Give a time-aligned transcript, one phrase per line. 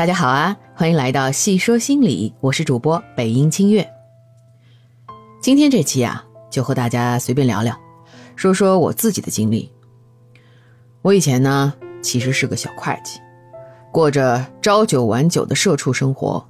[0.00, 3.86] 大家好啊，欢迎来到细说心理，我是主播北音清月。
[5.42, 7.78] 今天这期啊，就和大家随便聊聊，
[8.34, 9.70] 说说我自己的经历。
[11.02, 13.20] 我以前呢，其实是个小会计，
[13.92, 16.42] 过着朝九晚九的社畜生活。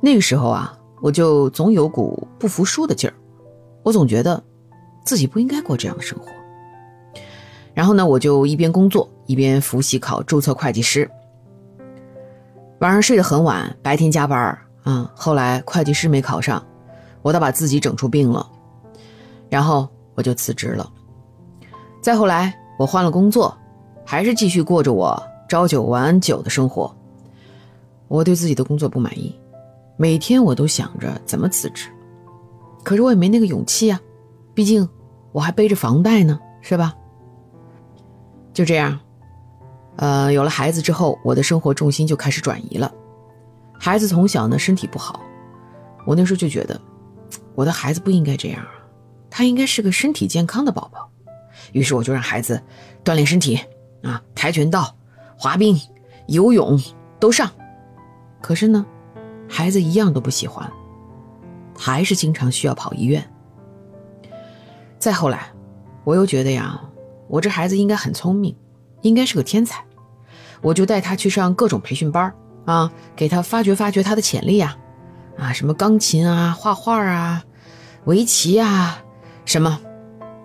[0.00, 3.14] 那个时候啊，我就总有股不服输的劲儿，
[3.82, 4.40] 我总觉得
[5.04, 6.28] 自己不应该过这样的生活。
[7.74, 11.10] 然后呢，我就一边工作一边复习考注册会计师。
[12.84, 15.10] 晚上睡得很晚，白天加班啊。
[15.14, 16.62] 后来会计师没考上，
[17.22, 18.46] 我倒把自己整出病了，
[19.48, 20.86] 然后我就辞职了。
[22.02, 23.56] 再后来，我换了工作，
[24.04, 26.94] 还是继续过着我朝九晚九的生活。
[28.06, 29.34] 我对自己的工作不满意，
[29.96, 31.88] 每天我都想着怎么辞职，
[32.82, 33.98] 可是我也没那个勇气啊，
[34.52, 34.86] 毕竟
[35.32, 36.94] 我还背着房贷呢，是吧？
[38.52, 39.00] 就这样。
[39.96, 42.92] 呃，有了孩子之后，我的生活重心就开始转移了。
[43.78, 45.20] 孩子从小呢身体不好，
[46.06, 46.80] 我那时候就觉得，
[47.54, 48.70] 我的孩子不应该这样啊，
[49.30, 51.08] 他应该是个身体健康的宝宝。
[51.72, 52.60] 于是我就让孩子
[53.04, 53.58] 锻炼身体
[54.02, 54.94] 啊，跆拳道、
[55.36, 55.78] 滑冰、
[56.26, 56.80] 游泳
[57.20, 57.50] 都上。
[58.40, 58.84] 可是呢，
[59.48, 60.70] 孩子一样都不喜欢，
[61.76, 63.24] 还是经常需要跑医院。
[64.98, 65.52] 再后来，
[66.04, 66.80] 我又觉得呀，
[67.28, 68.54] 我这孩子应该很聪明。
[69.04, 69.84] 应该是个天才，
[70.62, 72.34] 我就带他去上各种培训班
[72.64, 74.76] 啊，给他发掘发掘他的潜力啊，
[75.38, 77.44] 啊，什么钢琴啊、画画啊、
[78.06, 79.04] 围棋啊，
[79.44, 79.78] 什么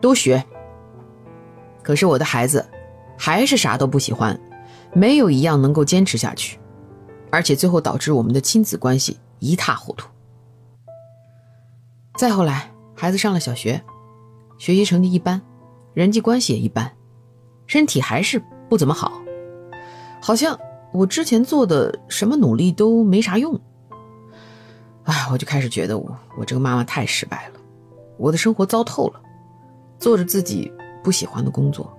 [0.02, 0.46] 都学。
[1.82, 2.70] 可是我的孩子
[3.18, 4.38] 还是啥都不喜欢，
[4.94, 6.60] 没有一样能够坚持下去，
[7.32, 10.10] 而且最后导致我们的亲子关系一塌糊涂。
[12.18, 13.82] 再后来，孩子上了小学，
[14.58, 15.42] 学习成绩一般，
[15.94, 16.92] 人际关系也一般。
[17.70, 19.22] 身体还是不怎么好，
[20.20, 20.59] 好像
[20.92, 23.58] 我之前做的什么努力都没啥用。
[25.03, 27.59] 哎，我就开始觉得我我这个妈妈太失败了，
[28.18, 29.22] 我的生活糟透了，
[30.00, 31.96] 做着自己不喜欢的工作，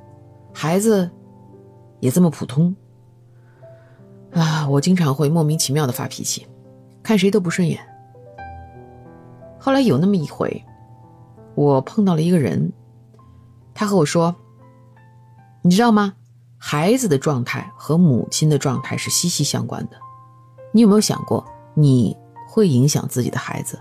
[0.52, 1.08] 孩子
[2.00, 2.74] 也这么普通。
[4.32, 6.44] 啊，我经常会莫名其妙的发脾气，
[7.00, 7.80] 看谁都不顺眼。
[9.56, 10.64] 后来有那么一回，
[11.54, 12.72] 我碰到了一个人，
[13.72, 14.34] 他和我说。
[15.62, 16.14] 你知道吗？
[16.56, 19.96] 孩子的状态和母亲的状态是息息相关的。
[20.72, 21.44] 你有没有想过，
[21.74, 22.16] 你
[22.48, 23.78] 会影响自己的孩子？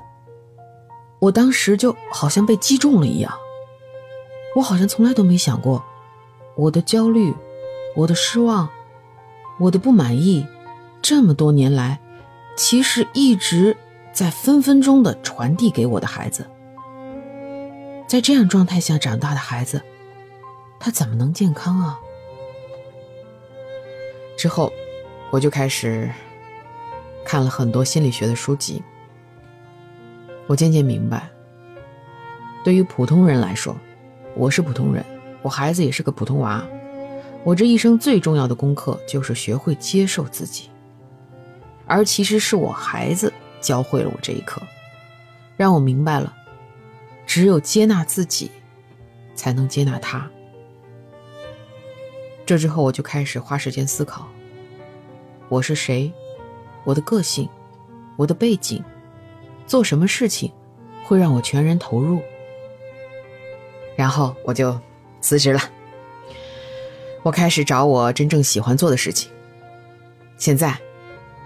[1.19, 3.33] 我当时就好像被击中了一样，
[4.55, 5.83] 我好像从来都没想过，
[6.55, 7.33] 我的焦虑、
[7.95, 8.69] 我的失望、
[9.59, 10.45] 我的不满意，
[11.01, 11.99] 这么多年来，
[12.55, 13.75] 其实一直
[14.13, 16.49] 在分分钟的传递给我的孩子。
[18.07, 19.81] 在这样状态下长大的孩子。
[20.79, 21.99] 他怎么能健康啊？
[24.37, 24.71] 之后，
[25.29, 26.09] 我就开始
[27.25, 28.81] 看了很多心理学的书籍。
[30.47, 31.29] 我渐渐明白，
[32.63, 33.75] 对于普通人来说，
[34.35, 35.05] 我是普通人，
[35.41, 36.65] 我孩子也是个普通娃。
[37.43, 40.69] 我这一生最重要的功课就是学会接受自己，
[41.85, 43.31] 而其实是我孩子
[43.61, 44.61] 教会了我这一课，
[45.55, 46.33] 让我明白了，
[47.27, 48.49] 只有接纳自己，
[49.35, 50.29] 才能接纳他。
[52.49, 54.27] 这之后，我就开始花时间思考：
[55.49, 56.11] 我是谁？
[56.83, 57.47] 我的个性，
[58.17, 58.83] 我的背景，
[59.67, 60.51] 做什么事情
[61.03, 62.19] 会让我全然投入？
[63.95, 64.75] 然后我就
[65.21, 65.61] 辞职了。
[67.21, 69.31] 我开始找我真正喜欢做的事情。
[70.39, 70.75] 现在，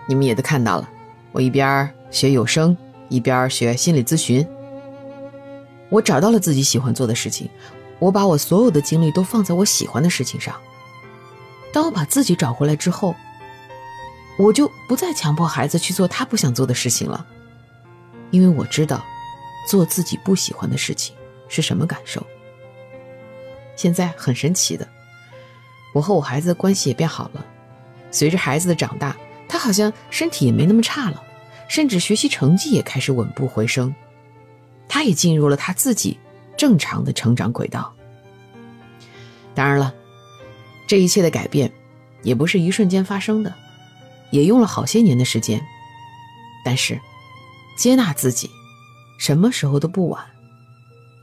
[0.07, 0.89] 你们也都看到了，
[1.33, 2.77] 我一边学有声，
[3.09, 4.47] 一边学心理咨询。
[5.89, 7.49] 我找到了自己喜欢做的事情，
[7.99, 10.55] 我把我所有的精力都放在我喜欢的事情上。
[11.73, 13.15] 当我把自己找回来之后，
[14.37, 17.25] 我就不再强迫孩子去做他不想做的事情了，
[18.29, 19.03] 因为我知道，
[19.67, 21.15] 做自己不喜欢的事情
[21.47, 22.23] 是什么感受。
[23.75, 24.87] 现在很神奇的，
[25.95, 27.43] 我和我孩子的关系也变好了。
[28.11, 29.17] 随着孩子的长大，
[29.49, 31.23] 他好像身体也没那么差了，
[31.67, 33.93] 甚至学习成绩也开始稳步回升，
[34.87, 36.19] 他也进入了他自己
[36.55, 37.91] 正常的成长轨道。
[39.55, 39.91] 当然了。
[40.93, 41.71] 这一切的改变，
[42.21, 43.51] 也不是一瞬间发生的，
[44.29, 45.59] 也用了好些年的时间。
[46.63, 47.01] 但是，
[47.75, 48.47] 接纳自己，
[49.17, 50.23] 什么时候都不晚。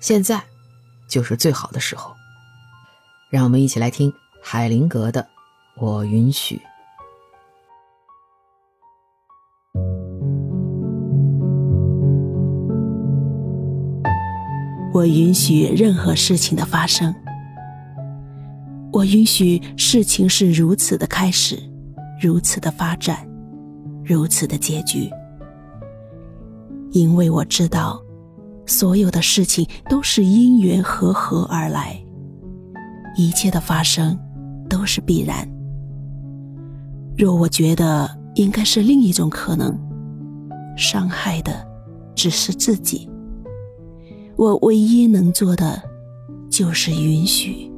[0.00, 0.42] 现在，
[1.06, 2.12] 就是最好的时候。
[3.30, 4.12] 让我们一起来听
[4.42, 5.22] 海灵格的
[5.76, 6.56] 《我允许》。
[14.92, 17.14] 我允许任何事情的发生。
[18.92, 21.56] 我允许事情是如此的开始，
[22.20, 23.26] 如此的发展，
[24.04, 25.08] 如此的结局。
[26.90, 28.02] 因为我知道，
[28.66, 31.96] 所有的事情都是因缘和合而来，
[33.16, 34.18] 一切的发生
[34.68, 35.48] 都是必然。
[37.16, 39.78] 若我觉得应该是另一种可能，
[40.76, 41.64] 伤害的
[42.16, 43.08] 只是自己。
[44.34, 45.80] 我唯一能做的
[46.50, 47.69] 就是允许。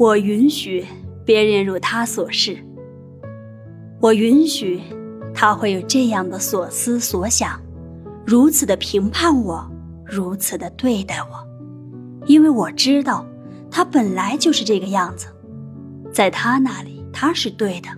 [0.00, 0.82] 我允许
[1.26, 2.56] 别人如他所示，
[4.00, 4.80] 我允许。
[5.34, 7.60] 他会有这样的所思所想，
[8.26, 9.70] 如此的评判我，
[10.04, 11.46] 如此的对待我，
[12.26, 13.24] 因为我知道
[13.70, 15.26] 他本来就是这个样子，
[16.10, 17.88] 在他那里他是对的。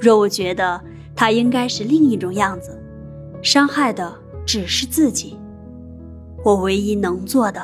[0.00, 0.82] 若我觉得
[1.14, 2.82] 他应该是另一种样子，
[3.42, 4.12] 伤害的
[4.46, 5.36] 只是自己，
[6.42, 7.62] 我唯一能做的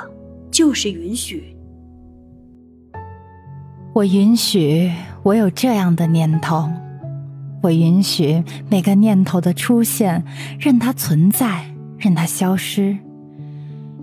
[0.50, 1.53] 就是允许。
[3.94, 4.92] 我允许
[5.22, 6.68] 我有这样的念头。
[7.62, 10.24] 我允许每个念头的出现，
[10.58, 11.64] 任它存在，
[11.96, 12.98] 任它消失，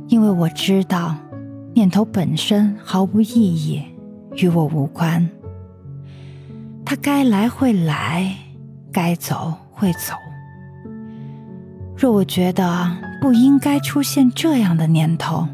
[0.08, 1.18] 因为我知道，
[1.74, 3.84] 念头本身毫无意义，
[4.38, 5.30] 与我无关。
[6.86, 8.34] 它该来会来，
[8.94, 10.14] 该走会走。
[11.98, 12.90] 若我觉得
[13.20, 15.46] 不应该出现这样的念头，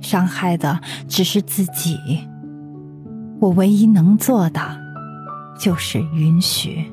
[0.00, 1.98] 伤害的只是自己，
[3.42, 4.60] 我唯一能做的
[5.58, 6.92] 就是允许。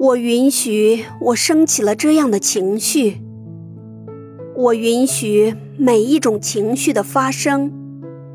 [0.00, 3.22] 我允许我升起了这样的情绪。
[4.56, 7.72] 我允许每一种情绪的发生，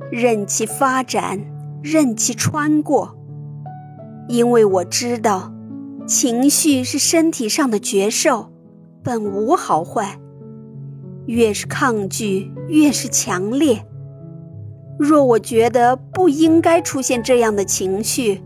[0.10, 1.42] 任其发展，
[1.84, 3.18] 任其穿过，
[4.30, 5.52] 因为我知道，
[6.08, 8.50] 情绪是身体上的绝兽，
[9.04, 10.22] 本无好坏。
[11.26, 13.86] 越是抗拒，越是强烈。
[15.00, 18.42] 若我觉得不应该出现这样的情绪，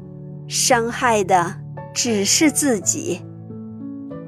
[0.47, 1.55] 伤害的。
[1.93, 3.19] 只是自己，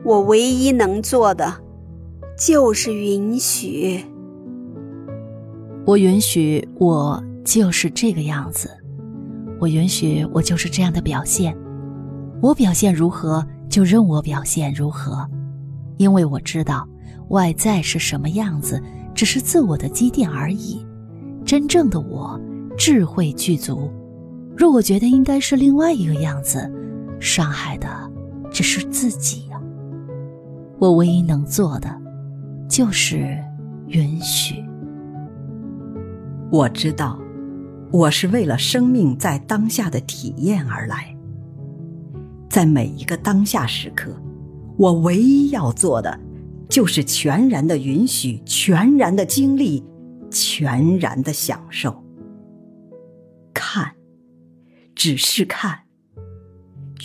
[0.04, 1.54] 我唯一能做的
[2.36, 4.04] 就是允许。
[5.86, 8.71] 我允许我就是这个样子，
[9.60, 11.56] 我允许我就是这样的表现。
[12.42, 15.30] 我表现如何，就任我表现如何，
[15.98, 16.89] 因为我知道
[17.27, 18.81] 外在是什么样子，
[19.13, 20.83] 只是自我的积淀而已。
[21.50, 22.40] 真正的我，
[22.78, 23.92] 智慧具足。
[24.56, 26.72] 若我觉得应该是另外一个样子。
[27.19, 27.88] 伤害的
[28.51, 29.60] 只是自己呀。
[30.78, 31.90] 我唯一能做的，
[32.69, 33.36] 就是
[33.88, 34.63] 允许。
[36.51, 37.18] 我知道，
[37.92, 41.18] 我是为了生命在当下的体验而来。
[42.48, 44.12] 在每一个当下时刻，
[44.78, 46.16] 我唯一要做的，
[46.69, 49.84] 就是全然的允许，全然的经历，
[50.30, 52.04] 全然的享受。
[53.54, 53.96] 看，
[54.96, 55.80] 只是看。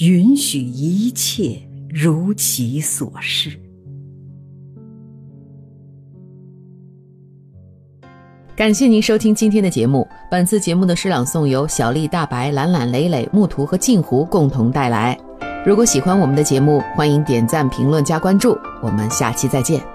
[0.00, 3.61] 允许一切如其所是。
[8.56, 10.06] 感谢您收听今天的节目。
[10.31, 15.17] 本次节目的诗朗诵由小丽、大白、懒懒、磊磊、木图和镜湖共同带来。
[15.65, 18.59] 如果喜欢我们的节目，欢迎点赞、评论、加关注。
[18.82, 19.94] 我们下期再见。